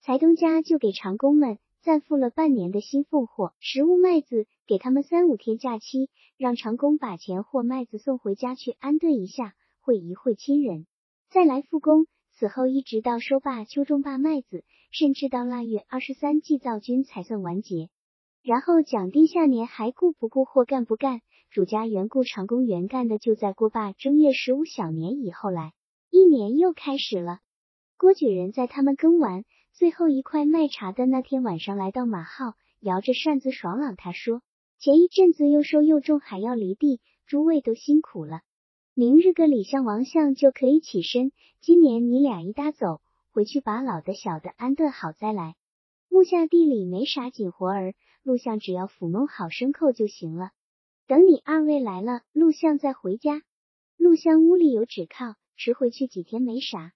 [0.00, 9.56] 财东家就给长工们暂付了半年的新俸货，食物麦子，给他们三五天假期，让长工把钱或麦子送回家去安顿一下，
[9.86, 10.84] 会一会亲人，
[11.30, 12.08] 再来复工。
[12.32, 17.88] 此后一直到收罢秋种罢麦子，甚至到腊月二十三祭灶君才算完结。
[18.42, 21.20] 然后讲定下年还顾不顾或干不干，
[21.50, 25.72] 主家原雇长工原干的就在过罢正月十五小年以后来。
[26.10, 27.38] 一年又开始了。
[27.96, 33.94] 郭举人在他们耕完最后一块麦茬的那天晚上来到马号，摇着扇子爽朗。
[33.94, 34.42] 他说
[34.78, 38.40] ：“前一阵子又收又种，还要犁地，诸位都辛苦了。”
[38.98, 41.30] 明日个李相王相就可以起身。
[41.60, 45.54] 今年你俩一搭走，回去把老的小的安顿好再来。
[46.08, 50.48] 木下地里没啥紧活儿，陆相只要抚弄好牲口就行了。
[51.06, 53.42] 等你二位来了，陆相再回家。
[53.98, 56.94] 陆相屋里有纸靠，迟回去几天没啥。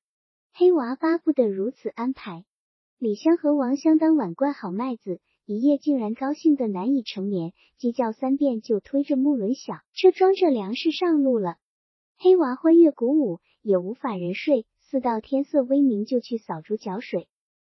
[0.54, 2.46] 黑娃巴不得如此安排。
[2.98, 11.56] 李香和王相当晚灌好麦子，一夜竟然高兴得难以成眠，鸡叫三遍就推着木轮小车装着粮食上路了。
[12.22, 17.28] 黑娃欢悦鼓舞，也无法人睡，四到天色微明就去扫竹搅水。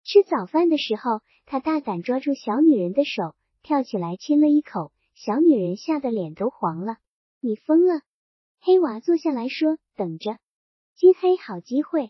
[0.03, 6.97] 吃早饭的时候，他大胆抓住小女人的手，跳起来亲了一口，小女人吓得脸都黄了。
[7.39, 8.01] 你疯了！
[8.59, 10.37] 黑娃坐下来说：“等着，
[10.97, 12.09] 今黑好机会。”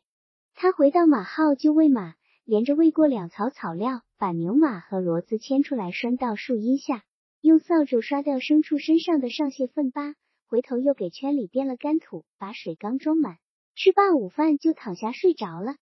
[0.58, 2.16] 他回到马号就喂马，
[2.46, 7.04] 连着喂过两槽草料，把牛马和骡子牵出来拴到树荫下，
[7.42, 10.16] 用扫帚刷掉牲畜身上的上屑粪巴。
[10.54, 13.40] 回头又给圈里垫了干土，把水缸装满，
[13.74, 15.78] 吃罢午饭就躺下睡着了。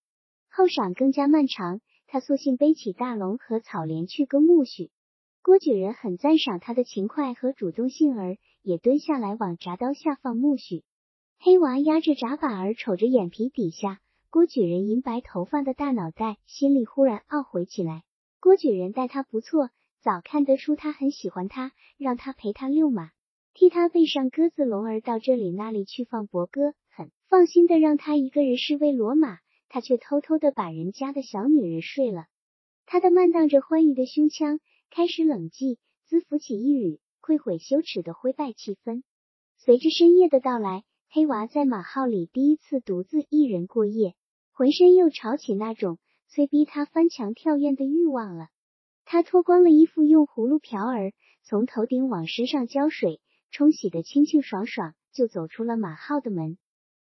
[0.49, 4.89] 后晌更加漫长，他索性背起大龙和草镰去割苜蓿。
[5.41, 10.83] 郭举人很赞赏他的勤快和主动性儿，也蹲下来往铡刀下放苜蓿。
[11.37, 18.03] 黑娃压着铡把儿，瞅着眼皮底下郭举人银白头发的大脑袋，心里忽然懊悔起来。
[18.39, 23.11] 郭举人待他不错，早看得出他很喜欢他，让他陪他遛马，
[23.53, 32.25] 替他背上鸽子笼儿到这里那里去放伯鸽，很放心的让他一个人侍卫骡马，他却偷偷的把人家的小女人睡了。
[32.85, 34.59] 他的漫荡着欢愉的胸腔
[34.89, 39.03] 开始冷寂，滋浮起一缕愧悔羞耻的灰败气氛。
[39.57, 44.15] 随着深夜的到来，黑娃在马号里第一次独自一人过夜，
[44.53, 48.47] 浑身又潮起那种催逼他翻墙跳院的欲望了。
[49.05, 51.11] 他脱光了衣服，用葫芦瓢儿
[51.43, 53.19] 从头顶往身上浇水，
[53.51, 56.57] 冲洗的清清爽爽，就走出了马号的门。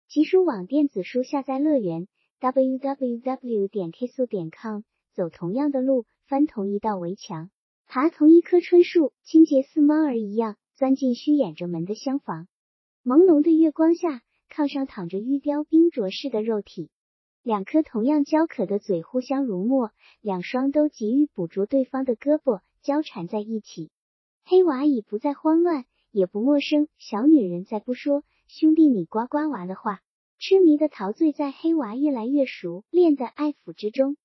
[0.08, 2.06] 集书网电子书下载乐园
[2.38, 4.82] www 点 k 速点 com。
[5.14, 7.50] 走同样的路，翻同一道围墙，
[7.86, 12.46] 爬同一棵椿树，清洁似猫儿一样钻进虚掩着门的厢房。
[13.02, 16.90] 朦胧的月光下，炕上躺着玉雕冰琢似的肉体，
[17.42, 23.90] 两颗同样焦渴的嘴互相濡沫，两双都急于捕捉对方的胳膊交缠在一起。
[24.44, 26.86] 黑娃已不再慌乱，也不陌生。
[26.96, 30.00] 小女人再不说兄弟你呱呱娃的话，
[30.38, 34.16] 痴迷的陶醉在黑娃越来越熟练的爱抚之中。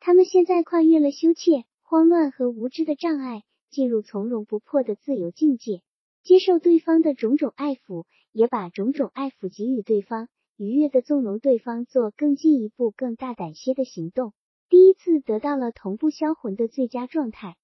[0.00, 5.82] 他们现在跨越了羞怯、慌乱和无知的障碍，进入从容不迫的自由境界，
[6.22, 14.32] 接受对方的种种爱抚，也把种种爱抚给予对方，愉悦的纵容对方做更进一步、更大胆些的行动。
[14.70, 17.56] 第一次得到了同步销魂的最佳状态。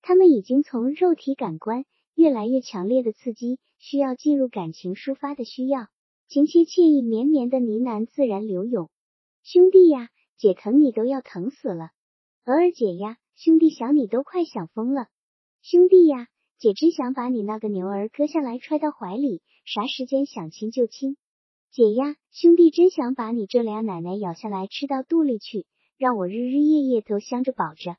[0.00, 1.84] 他们已经从肉体感官
[2.18, 5.86] 越来越强烈的刺激，需要进入感情抒发的需要，
[6.26, 8.90] 情切惬意绵绵的呢喃自然流涌。
[9.44, 10.08] 兄弟呀！
[10.36, 11.90] 姐疼你都要疼死了，
[12.44, 15.06] 鹅儿姐呀，兄弟想你都快想疯了。
[15.62, 16.26] 兄弟呀，
[16.58, 21.16] 姐只想把你那个牛儿割下来揣到怀里，啥时间想亲就亲。
[21.70, 27.96] 姐呀，兄弟真想把你这俩奶奶咬下来吃到肚里去，让我日日夜夜都香着饱着。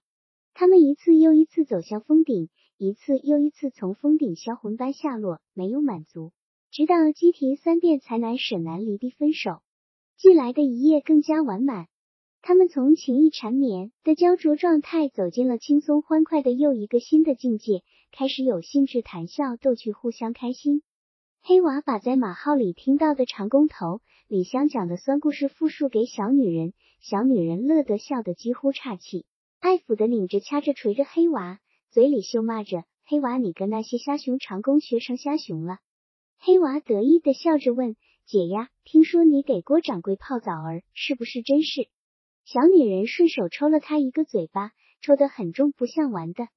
[0.53, 2.49] 他们一次又一次走向峰顶，
[2.81, 6.31] 一次又一次从峰顶销魂般下落，没有满足，
[6.71, 9.59] 直到鸡啼三遍才难舍难离地分手。
[10.15, 11.87] 寄来的一夜更加完满。
[12.41, 20.81] 他们从情意缠绵的焦灼状态走进了轻松欢快的又一个新的境界，开始有兴致谈笑逗趣，互相开心。
[21.41, 29.25] 黑娃把在马号里听到的长工头李香讲的酸故事复述给小女人，小女人乐得笑得几乎岔气，
[29.59, 31.59] 爱抚的拧着、掐着、捶着黑娃，
[31.91, 35.79] 嘴里羞骂着：“黑娃，你跟那些虾熊长工学成虾熊了。”
[36.37, 37.95] 黑娃得意的笑着问
[38.27, 41.87] ：“姐呀，听说你给郭掌柜泡澡儿，是不是真是？”
[42.45, 44.71] 小女人顺手抽了他一个嘴巴，
[45.01, 46.47] 抽得很重，不像玩的。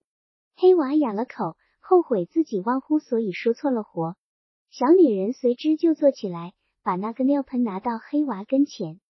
[0.55, 4.17] 黑娃哑了口，后悔自己忘乎所以说错了活。
[4.71, 9.01] 小女人随之就坐起来，把那个尿盆拿到黑娃跟前。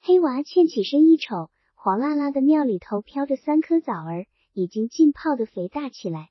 [0.00, 4.26] 黑娃欠起身一瞅，黄辣辣的尿里头飘着三颗枣儿，
[4.58, 6.30] 已经浸泡的肥大起来。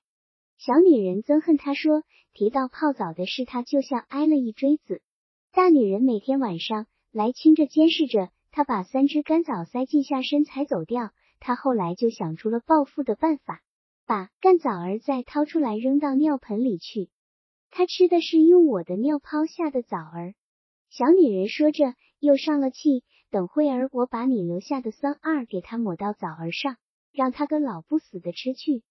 [0.57, 5.01] 小女人憎恨他说，提到泡澡的事，他就像挨了一锥子。
[5.53, 8.29] 大女人每天晚上来亲着监视着。
[8.51, 11.11] 他把三只干枣塞进下身才走掉。
[11.39, 13.61] 他后来就想出了报复的办法，
[14.05, 17.09] 把干枣儿再掏出来扔到尿盆里去。
[17.69, 20.33] 他吃的是用我的尿泡下的枣儿。
[20.89, 23.05] 小女人说着，又上了气。
[23.29, 26.77] 等会儿我把你留下的酸二给他抹到枣儿上，
[27.17, 28.83] 让他个老不死的吃去。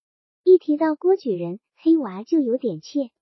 [0.42, 3.12] 一提到郭举人，黑娃就有点怯。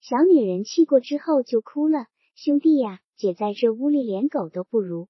[0.00, 5.08] 小女人气过之后就哭了：“兄弟呀，姐在这屋里连狗都不如。”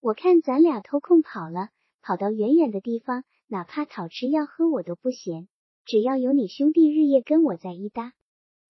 [0.00, 1.68] 我看咱俩偷空跑了，
[2.00, 5.46] 跑到远远的地方，哪怕讨吃要喝我都不嫌。
[5.84, 8.14] 只要有你兄弟日夜跟我在一搭。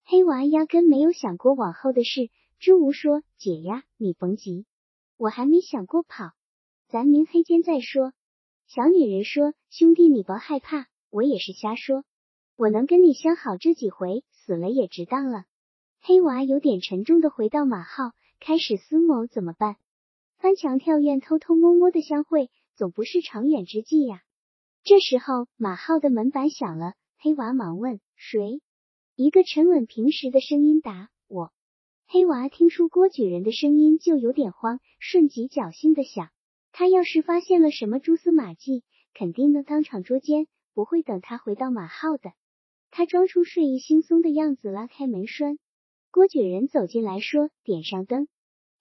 [0.06, 2.32] 黑娃压根没有想过往后的事。
[2.58, 4.66] 朱吴说：“姐呀，你甭急，
[5.18, 6.32] 我还没想过跑，
[6.88, 8.12] 咱明黑间再说。”
[8.68, 12.04] 小女人说：“兄弟你甭害怕，我也是瞎说。
[12.58, 15.46] 我能跟你相好这几回，死了也值当了。”
[16.02, 19.76] 黑娃有点沉重的回到马号，开始思谋怎么办。
[20.38, 24.22] 翻墙跳院，偷偷摸摸的相会，总不是长远之计呀。
[24.84, 28.62] 这时候，马号的门板响了，黑娃忙问：“谁？”
[29.16, 31.52] 一个沉稳平实的声音答：“我。”
[32.08, 36.30] 黑娃听出郭举人的声音，就有点慌，瞬即侥幸的想：
[36.78, 38.84] 他要是发现了什么蛛丝马迹，
[39.14, 42.34] 肯定能当场捉奸，不会等他回到马号的。
[42.92, 45.58] 他装出睡意惺忪的样子，拉开门栓。
[46.12, 48.28] 郭举人走进来说：“点上灯。”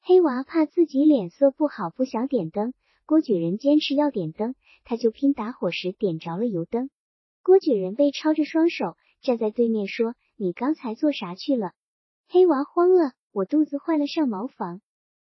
[0.02, 2.74] 黑娃怕自己脸色不好，不想点灯。
[3.06, 6.90] 郭举人坚持要点灯，他就拼打火石点着了油灯。
[7.44, 11.70] 郭举人被抄着双手站在对面说：“你刚才做啥去了？”
[12.26, 14.80] 黑娃慌了：“我肚子坏了，上茅房。”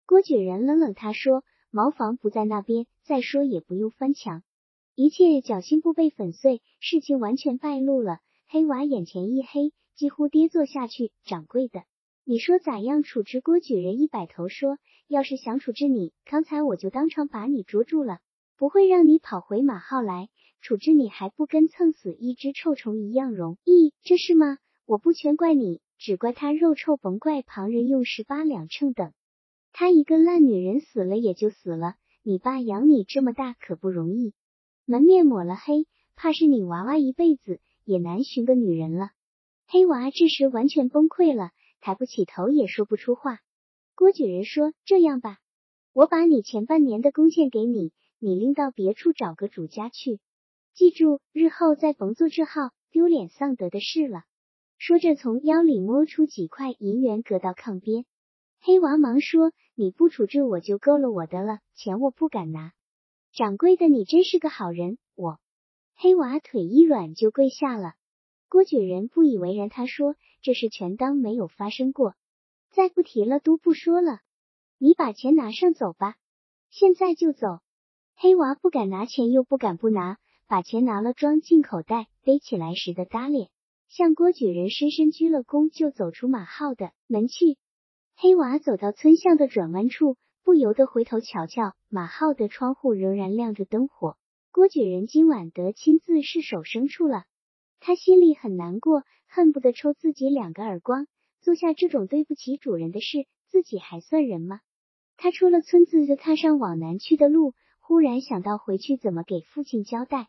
[0.05, 1.45] 郭举人冷冷他说
[1.77, 4.43] ：“茅房不在那边，再说也不用翻墙。”
[4.97, 8.21] 一切侥幸不被粉碎，事情完全败露了。
[8.49, 11.13] 黑娃眼前一黑，几乎跌坐下去。
[11.27, 11.85] 掌柜的，
[12.25, 14.01] 你说咋样处置郭举人？
[14.01, 18.21] 一摆头说，要是想处置你，刚才我就当场把你捉住了，
[18.57, 20.31] 不会让你跑回马号来。
[20.63, 23.93] 处置你还不跟蹭死一只臭虫一样容易？
[24.03, 24.57] 这是吗？
[24.87, 29.13] 我不全怪你，只怪他肉臭，甭怪旁人用十八两秤等。
[29.79, 34.33] 她一个烂女人死了也就死了，你爸养你这么大可不容易。
[34.87, 39.11] 门面抹了黑，怕是你娃娃一辈子也难寻个女人了。
[39.67, 41.51] 黑娃这时完全崩溃了，
[41.83, 43.41] 抬不起头，也说不出话。
[43.95, 45.37] 郭举人说：“这样吧，
[45.93, 50.21] 我把你前半年的工钱给你，你拎到别处找个主家去，
[50.73, 54.23] 记住，日后再甭做这号丢脸丧德的事了。”
[54.81, 58.07] 说着，从腰里摸出几块银元，搁到炕边。
[58.67, 62.73] 黑娃忙说：“你不处置我就够了我的了，钱我不敢拿。”
[63.33, 64.99] 掌柜的，你真是个好人。
[65.15, 65.39] 我
[65.95, 67.95] 黑娃腿一软就跪下了。
[68.49, 72.17] 郭举人不以为然，他说：“这事全当没有发生过，
[72.73, 74.19] 再不提了，都不说了。
[74.79, 76.17] 你把钱拿上走吧，
[76.69, 77.61] 现在就走。”
[78.19, 83.49] 黑娃不敢拿钱，又不敢不拿，把钱拿了装进口袋，背起来时的搭脸，
[83.87, 87.59] 向郭举人深深鞠了躬，就走出马号的门去。
[88.19, 90.17] 黑娃走到村巷的转弯处。
[90.43, 94.17] 不由得回头瞧瞧，马号的窗户仍然亮着灯火。
[94.53, 97.25] 郭举人今晚得亲自试手牲畜了，
[97.79, 101.09] 他心里很难过，恨不得抽自己两个耳光。
[101.43, 104.61] 做下这种对不起主人的事，自己还算人吗？
[105.19, 110.29] 他出了村子，就踏上往南去的路，忽然想到回去怎么给父亲交代，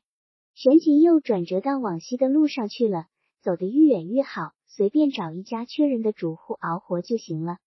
[0.55, 3.05] 旋即又转折到往西的路上去了。
[3.41, 7.59] 走得越远越好，随便找一家缺人的主户熬活就行了。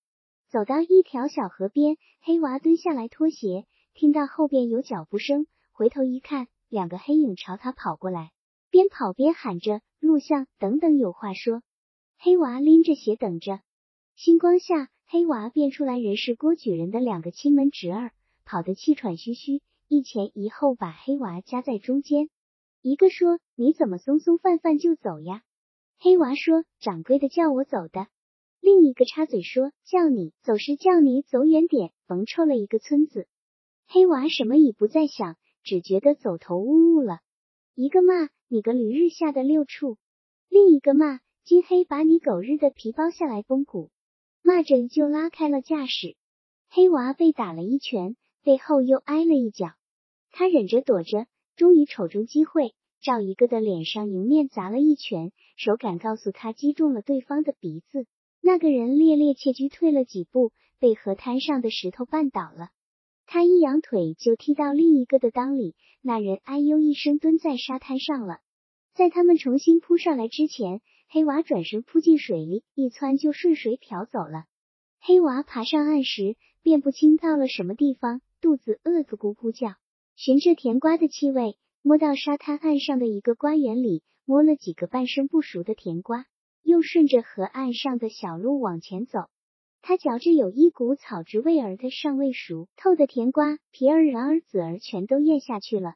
[0.51, 8.33] 走到一条小河边，黑娃蹲下来脱鞋，听到后边有脚步声，回头一看，两个黑影朝他跑过来，
[8.69, 11.63] 边跑边喊着：“录像，等等，有话说。”
[12.19, 13.61] 黑娃拎着鞋等着。
[14.17, 18.11] 星光下，黑娃辨出来人是郭举人的两个亲门侄儿，
[18.45, 22.29] 跑得气喘吁吁，一前一后把黑娃夹在中间。
[22.83, 25.45] 一个说：“你怎么松松泛泛就走呀？”
[26.01, 28.09] 黑娃说：“掌柜的叫我走的。”
[28.61, 33.27] 另一个插嘴说：“叫你走是叫你走远点，甭臭了一个村子。”
[33.89, 37.21] 黑娃什么已不再想，只觉得走投无路了。
[37.75, 39.97] 一个骂：“你个驴日下的六畜！”
[40.51, 43.91] 另一个骂：“金黑把你狗日的皮包下来崩骨！”
[44.43, 46.17] 骂着就拉开了架势。
[46.69, 49.73] 黑娃被打了一拳，背后又挨了一脚，
[50.31, 58.07] 他忍着躲着，终于瞅中机会，照一个的脸上迎面砸了一拳，手感告诉他击中了对方的鼻子。
[58.43, 62.71] 那个人趔趔趄趄退了几步，被河滩上的石头绊倒了。
[63.27, 68.41] 他一扬腿就踢到另一个的裆里，那人哎呦一声蹲在沙滩上了。
[68.93, 74.47] 在他们重新扑上来之前，黑娃转身扑进水里，一窜就顺水漂走了。
[75.01, 79.75] 黑娃爬上岸时，辨不清到了什么地方，肚子饿得咕咕叫，
[80.17, 86.27] 循着甜瓜的气味，摸到沙滩岸上的一个瓜园里，摸了几个半生不熟的甜瓜。
[86.63, 89.29] 又顺着河岸上的小路往前走，
[89.83, 95.95] 他嚼着有一股草汁味儿的尚未熟透的甜瓜，皮儿、瓤儿、籽儿全都咽下去了。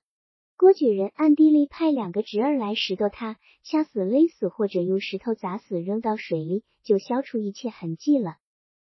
[0.57, 8.37] 郭举人暗地里派两个侄儿来拾掇他，掐死、勒死，或者用石头砸死，扔到水里，就消除一切痕迹了。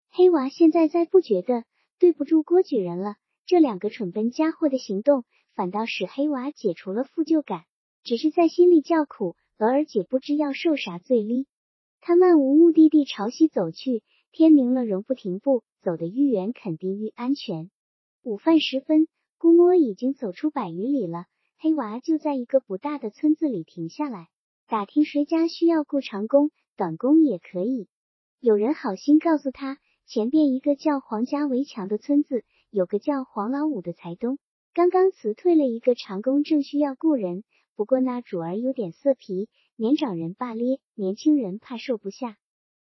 [0.10, 1.64] 黑娃现在再不觉得
[1.98, 3.16] 对不住郭举人了，
[3.46, 5.24] 这两个蠢笨家伙的行动，
[5.56, 7.64] 反倒使黑娃解除了负疚感，
[8.04, 11.48] 只是在心里叫苦，额尔姐不知要受啥罪哩。
[12.04, 17.70] 他漫无目的地朝西走去，天明了仍不停步，走得愈远肯定愈安全。
[18.24, 21.26] 午饭时分，估摸已经走出百余里了。
[21.60, 24.30] 黑娃就在一个不大的村子里停下来，
[24.68, 27.88] 打听谁家需要雇长工，短工也可以。
[28.40, 34.40] 有人好心告诉他，前边一个叫黄家围墙的村子，有个叫黄老五的财东，
[34.74, 37.44] 刚刚辞退了一个长工，正需要雇人。
[37.76, 39.50] 不过那主儿有点色皮。
[39.82, 42.38] 年长人罢咧，年轻人怕受不下。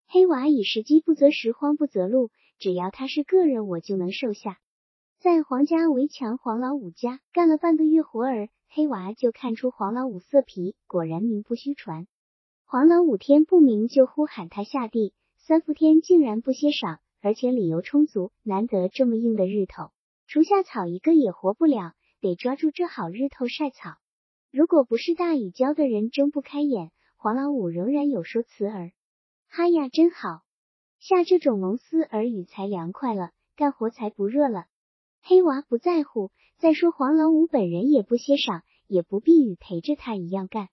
[0.09, 4.59] 黑娃以时机不择时，慌不择路，只要他是个人，我就能受下。
[5.19, 12.07] 在黄家围墙黄老五家干了半个月活儿，黑娃就看出黄老五色皮，果然名不虚传。
[12.65, 18.33] 黄老五天不明就呼喊他下地，三伏天竟然不歇晌，而且理由充足。
[18.43, 19.91] 难得这么硬的日头，
[20.27, 21.93] 除下草一个也活不了，
[22.23, 23.97] 得抓住这好日头晒草。
[24.57, 28.91] 如果不是大雨浇的人睁不开眼，黄老五仍然有说辞儿。
[29.51, 30.45] 哈呀，真好，
[30.99, 34.65] 下这种龙丝儿雨才凉快了，干活才不热了。
[35.21, 40.71] 黑娃不在乎，再说黄老五本人也不歇晌，也不必与陪着他一样干。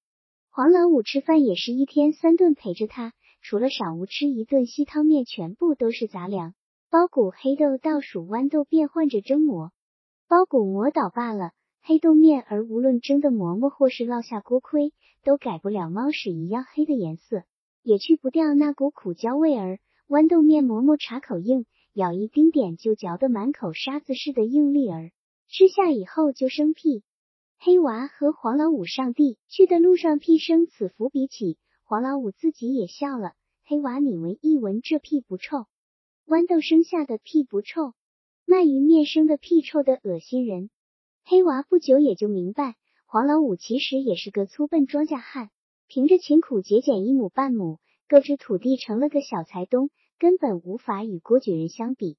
[0.49, 3.11] 黄老五吃饭也是一天三顿陪着他，
[3.41, 6.53] 除了晌午吃一顿稀汤面，全部都是杂粮，
[6.89, 9.73] 包谷、黑豆、倒数、豌豆变换着蒸馍，
[10.29, 11.51] 包谷磨倒罢了，
[11.85, 14.93] 黑豆面而无论蒸的馍馍或是烙下锅盔，
[15.25, 17.43] 都改不了猫屎一样黑的颜色，
[17.81, 19.79] 也去不掉那股苦焦味儿。
[20.07, 25.11] 豌豆面馍馍茶口硬，咬一丁点就嚼得满口沙子似的硬粒儿，
[25.49, 27.03] 吃下以后就生屁。
[27.59, 33.33] 黑娃和黄老五上地去的路上，屁声此伏笔起，黄老五自己也笑了。
[33.65, 35.65] 黑娃，你闻一闻，这屁不臭？
[36.25, 37.93] 豌豆生下的屁不臭，
[38.47, 40.69] 鳗鱼面生的屁臭的恶心人。
[41.25, 45.49] 黑娃不久也就明白，黄老五其实也是个粗笨庄稼汉，
[45.87, 47.79] 凭着勤苦节俭一亩半亩。
[48.09, 52.17] 购置土地成了个小财东，根本无法与郭举人相比。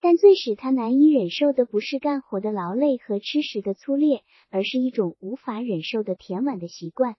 [0.00, 7.16] 但最使他难以忍受的不是干活的劳累和吃食的粗劣，而是一种无法忍受的舔碗的习惯。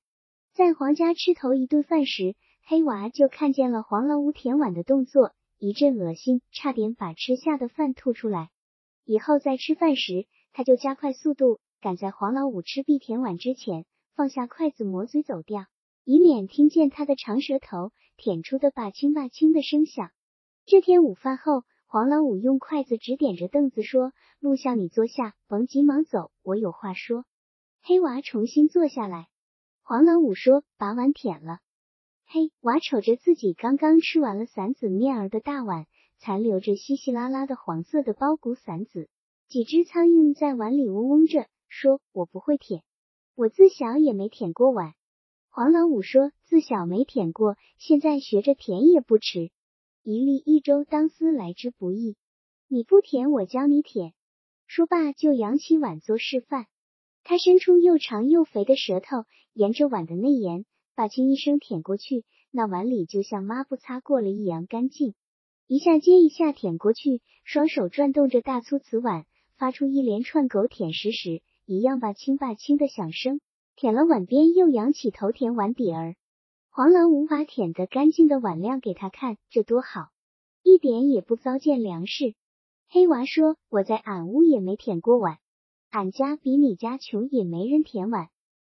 [0.53, 8.49] 在黄家吃头一顿饭时，黑娃就看见了黄老五舔碗的动作，一阵恶心，差点把吃下的饭吐出来。
[9.03, 13.85] 以后在吃饭时，他就加快速度，赶在黄老五吃毕舔碗之前，
[14.15, 15.65] 放下筷子抹嘴走掉。
[16.05, 20.11] 以免听见他的长舌头舔出的“吧清吧清”的声响。
[20.65, 27.25] 这天午饭后，黄老五用筷子指点着凳子说：“陆相，你坐下，甭急忙走，我有话说。”
[27.81, 29.27] 黑娃重新坐下来。
[29.81, 31.59] 黄老五说：“把碗舔了。”
[32.27, 35.85] 黑娃瞅着自己刚刚吃完了散子面儿的大碗，
[36.17, 39.09] 残留着稀稀拉拉的黄色的包谷散子，
[39.53, 42.81] 几只苍蝇在碗里嗡嗡着，说：“我不会舔，
[43.35, 44.95] 我自小也没舔过碗。”
[45.51, 49.51] 黄老五说：“自小没舔过，现在学着舔也不迟。
[50.01, 52.15] 一粒一粥，当思来之不易。
[52.67, 54.15] 你不舔，我教你舔。”
[54.65, 56.65] 说罢就扬起碗做示范。
[57.23, 65.13] 他伸出又长又肥的舌头，沿着碗的内沿，把轻一声舔过去，那碗里就像抹布擦过了一样干净。
[65.67, 69.27] 一下接一下舔过去，双手转动着大粗瓷碗，
[69.63, 73.39] 发出一连串狗舔食时一样吧清吧清的响声。
[73.77, 76.17] 舔了碗边，又仰起头舔碗底儿。
[76.69, 80.09] 黄狼无法舔得干净的碗亮给他看，这多好，
[80.63, 82.35] 一点也不糟践粮食。
[82.89, 85.37] 黑娃说：“我在俺屋也没舔过碗，
[85.91, 88.27] 俺家比你家穷，也没人舔碗。”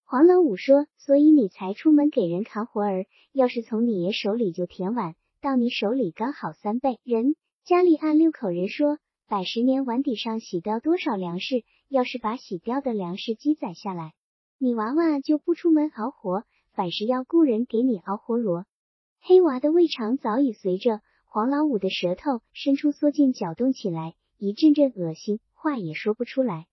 [0.04, 3.06] 黄老五说：“所以你才出门给人扛活儿。
[3.32, 6.98] 要是从你爷手里就舔碗，到你手里刚好三倍。
[7.04, 11.64] 人家里按六口人说，百十年碗底上洗掉多少粮食？
[11.88, 14.12] 要是把洗掉的粮食积攒下来。”
[14.58, 18.66] 你娃娃就不出门熬活，反是要雇人给你熬活罗。
[19.20, 26.66] 黑娃的胃肠早已随着黄老五的舌头伸出缩进搅动起来，一阵阵恶心，话也说不出来。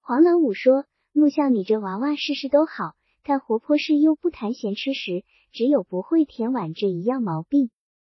[0.00, 7.70] 黄老五说：“陆相，你这娃娃事事都好，但活泼事又不谈闲吃时，只有不会舔碗这一样毛病。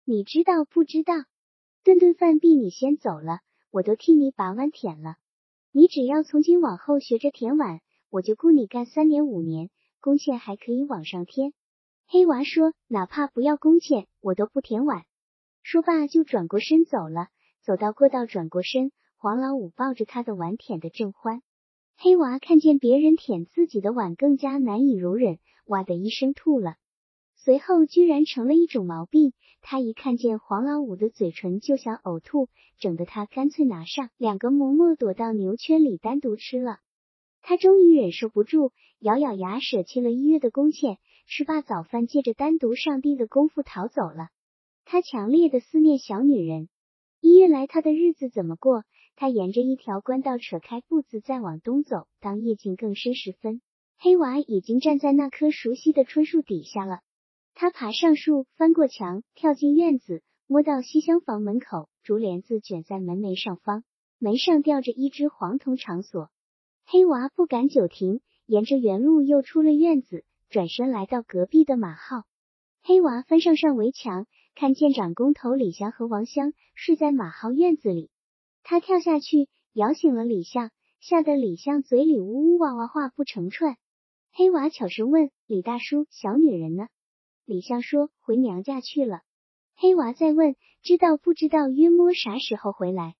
[0.05, 1.13] 你知道不知道？
[1.83, 3.39] 顿顿饭毕，你先走了，
[3.71, 5.15] 我都替你把碗舔了。
[5.71, 7.79] 你只要从今往后学着舔碗。”
[8.11, 9.69] 我就雇你干三年五年，
[10.01, 11.53] 工钱还可以往上添。
[12.07, 15.05] 黑娃说：“哪怕不要工钱，我都不舔碗。”
[15.63, 17.29] 说罢就转过身走了。
[17.61, 21.41] 走到过道，转过身，黄老五抱着他的碗舔得正欢。
[21.95, 26.75] 黑娃看见别人舔自己的碗，更加难以容忍，哇的一声吐了。
[27.37, 29.31] 随后居然成了一种毛病，
[29.61, 36.79] 他一看见黄老五的嘴唇就想呕吐，整得他干脆拿上两个馍馍躲到牛圈里单独吃了。
[37.41, 44.29] 他终于忍受不住，咬咬牙，舍弃了一月的工钱，吃罢早饭，借着单独上地的功夫逃走了。
[44.83, 46.67] 他强烈的思念小女人，
[47.21, 48.83] 一月来他的日子怎么过？
[49.15, 53.61] 他沿着一条官道扯开步子再往东走，当夜静更深时分，
[53.97, 57.01] 黑娃已经站在那棵熟悉的椿树底下了。
[57.61, 63.83] 他爬上树，翻过墙，跳进院子，摸到西厢房门口，竹帘子卷在门楣上方，
[64.17, 66.31] 门上吊着一只黄铜长锁。
[66.87, 72.23] 黑娃不敢久停，沿着原路又出了院子，转身来到隔壁的马号。
[72.81, 78.09] 黑娃翻上上围墙，看见长工头李香和王香睡在马号院子里，
[78.63, 83.77] 他跳下去摇醒了李相，吓得李相嘴里呜呜哇哇话不成串。
[84.31, 86.87] 黑娃悄声问李大叔：“小女人呢？”
[87.45, 89.21] 李相说：“回娘家去了。”
[89.75, 93.15] 黑娃再问：“知道不知道约摸啥时候回来？”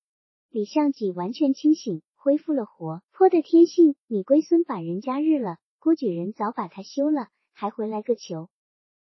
[0.50, 2.02] 李相己完全清醒。
[2.24, 8.48] 恢复了活泼的天性，你龟孙把人家日了，郭举人早把他休了，还回来个球。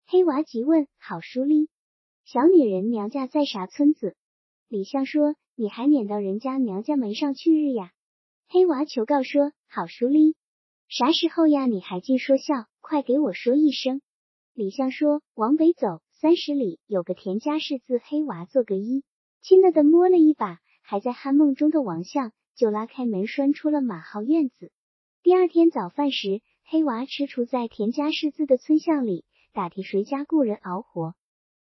[0.08, 1.68] 黑娃急问：“好叔哩，
[2.24, 4.16] 小女人娘家在啥村子？”
[4.70, 7.92] 李相说：“你还撵到人家娘家门上去日呀？”
[8.48, 10.38] 黑娃求告说：“好叔哩，
[10.88, 11.66] 啥时候呀？
[11.66, 14.02] 你还净说笑，快给我说一声。
[14.60, 19.04] 李相说：“往北走三十里，有个田家氏字黑娃做个揖，
[19.40, 24.74] 亲了的摸了一把，还在酣梦中的王相就拉开门拴出了马号院子。
[25.24, 31.16] 第二天早饭时，黑娃吃除在田家氏字的村巷里，打听谁家雇人熬活。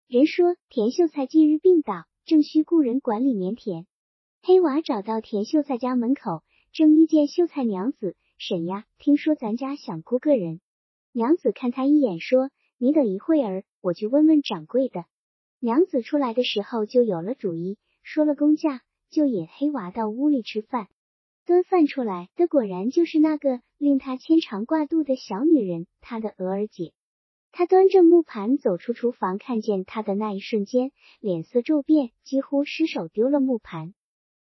[0.09, 3.87] 人说田秀才近日病倒，正需雇人管理棉田。
[4.43, 6.43] 黑娃找到田秀才家门口，
[6.73, 10.61] 正遇见秀才娘子沈呀，听说咱家想雇个人。
[11.13, 12.51] 娘子看他一眼，说。
[12.81, 15.05] 你等一会儿，我去问问掌柜的。
[15.59, 20.87] 娘子出来的时候就有了主意，说了工价，就引黑娃到屋里吃饭。
[21.45, 26.93] 端饭出来的果然就是那个令他牵肠挂肚的小女人，他的娥儿姐。
[27.51, 33.95] 他端着木盘走出厨房，看见她的那一瞬间，脸色骤变，几乎失手丢了木盘。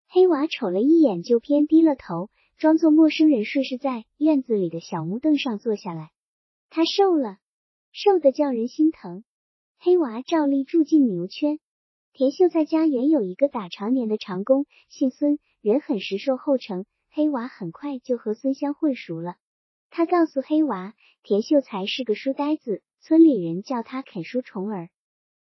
[0.06, 6.10] 黑娃瞅了一眼，就偏低了头，装作陌生人，顺势在院子里的小木凳上坐下来。
[6.70, 7.38] 他瘦了。
[7.92, 9.24] 瘦的叫人心疼。
[9.78, 11.58] 黑娃照例住进牛圈。
[12.12, 16.84] 田秀在家原有一个打长年的长工，姓孙，人很实，瘦后成。
[17.10, 19.36] 黑娃很快就和孙香混熟了。
[19.90, 24.90] 他告诉黑娃，田秀才是个书呆子，村里人叫他啃书虫儿。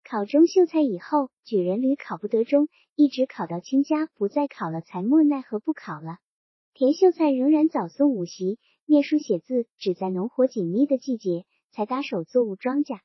[0.04, 6.20] 考中秀才以后，举人屡考不得中，一直考到亲家不再考了，才莫奈何不考了。
[6.74, 11.45] 田秀才仍然早送午习，念书写字，只在农活紧密的季节。
[11.78, 13.01] 才搭手作物庄稼，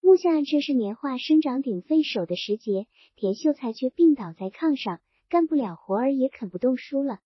[0.00, 7.18] 目下这是棉花生长顶费手的时节，田秀才却病倒在炕上，干不了活儿，也啃不动书了。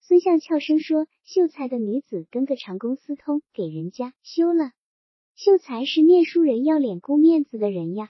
[0.00, 4.72] 孙相俏声说：“秀才的女子跟个长工私通，给人家休了。
[5.34, 8.08] 秀才是念书人，要脸顾面子的人呀！”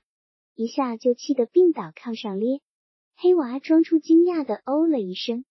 [0.55, 2.61] 一下就气得病倒炕上咧。
[3.17, 5.45] 黑娃装出惊讶的哦了一声。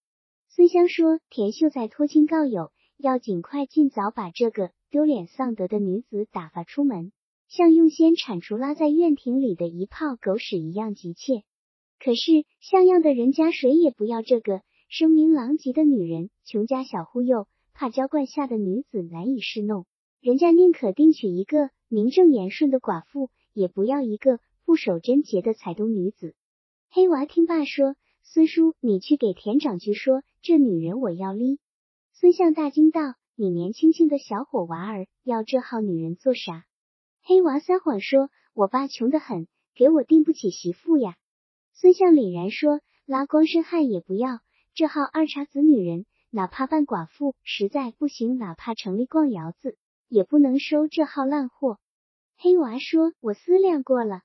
[0.47, 7.11] 孙香说：“田秀才托亲告友，要尽快尽早把这个。”丢脸丧德的女子打发出门，
[7.49, 11.43] 像用先铲除拉在院庭里的一泡狗屎一样急切。
[11.99, 19.85] 可是像样的人家谁也不要这个声名狼藉的女人，穷家小忽悠，怕娇惯下的女子难以侍弄。
[20.21, 26.33] 人家宁可定娶一个名正言顺的寡妇，也不要一个不守贞洁的彩东女子。
[26.89, 31.59] 黑娃听罢说：“孙叔，你去给田长去说，这女人我要离。”
[32.13, 33.15] 孙相大惊道。
[33.39, 36.65] 你年轻轻的小伙娃儿，要这号女人做啥？
[37.21, 41.17] 黑娃撒谎说：“我爸穷得很，给我定不起媳妇呀。”
[41.71, 44.39] 孙相凛然说：“拉光身汉也不要，
[44.73, 49.77] 这号二茬子女人，哪怕扮寡妇，实在不行，哪怕城里逛窑子，
[50.07, 51.77] 也不能收这号烂货。”
[52.37, 54.21] 黑娃说：“我思量过了，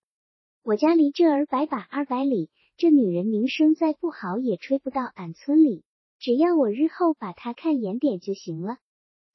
[0.63, 2.49] 我家离这儿百把二百里，
[2.79, 5.85] 这女人名声再不好，也吹不到俺村里，
[6.19, 8.79] 只要我日后把她看严点就行了。”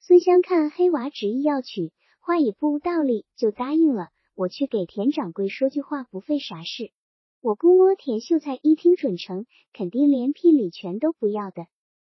[0.00, 4.08] 孙香看黑娃执意要娶，话也不无道理，就答应了。
[4.34, 6.92] 我去给田掌柜说句话，不费啥事。
[7.40, 11.66] 我估摸田秀才一听准成，肯定连聘礼全都不要的。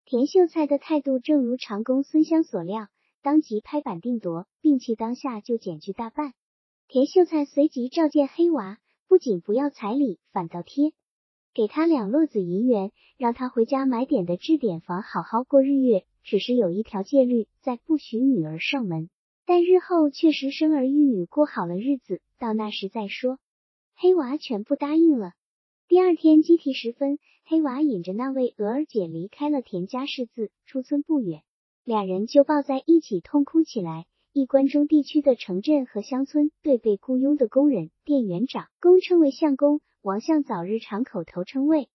[0.06, 2.88] 田秀才的态度正如长工孙香所料，
[3.22, 6.34] 当即拍板定夺，并且当下就减去大半。
[6.88, 8.78] 田秀才随即召见黑娃，
[9.08, 10.94] 不仅不要彩礼，反倒贴
[11.54, 16.06] 给他两摞子银元，让他回家买点的置点房，好好过日月。
[16.24, 19.10] 只是有一条戒律，在不许女儿上门，
[19.45, 23.39] 但日后确实生儿育女，过好了日子，到那时再说。
[23.95, 25.34] 黑娃全部答应了。
[25.88, 31.41] 第二天鸡啼时分，黑娃引着那位娥儿姐离开了田家世子，出村不远，
[31.84, 34.06] 两人就抱在一起痛哭起来。
[34.32, 41.88] 一关中地区的城镇和乡村对被雇佣的工人、店员长，公称为相公，王相早日尝口头称谓。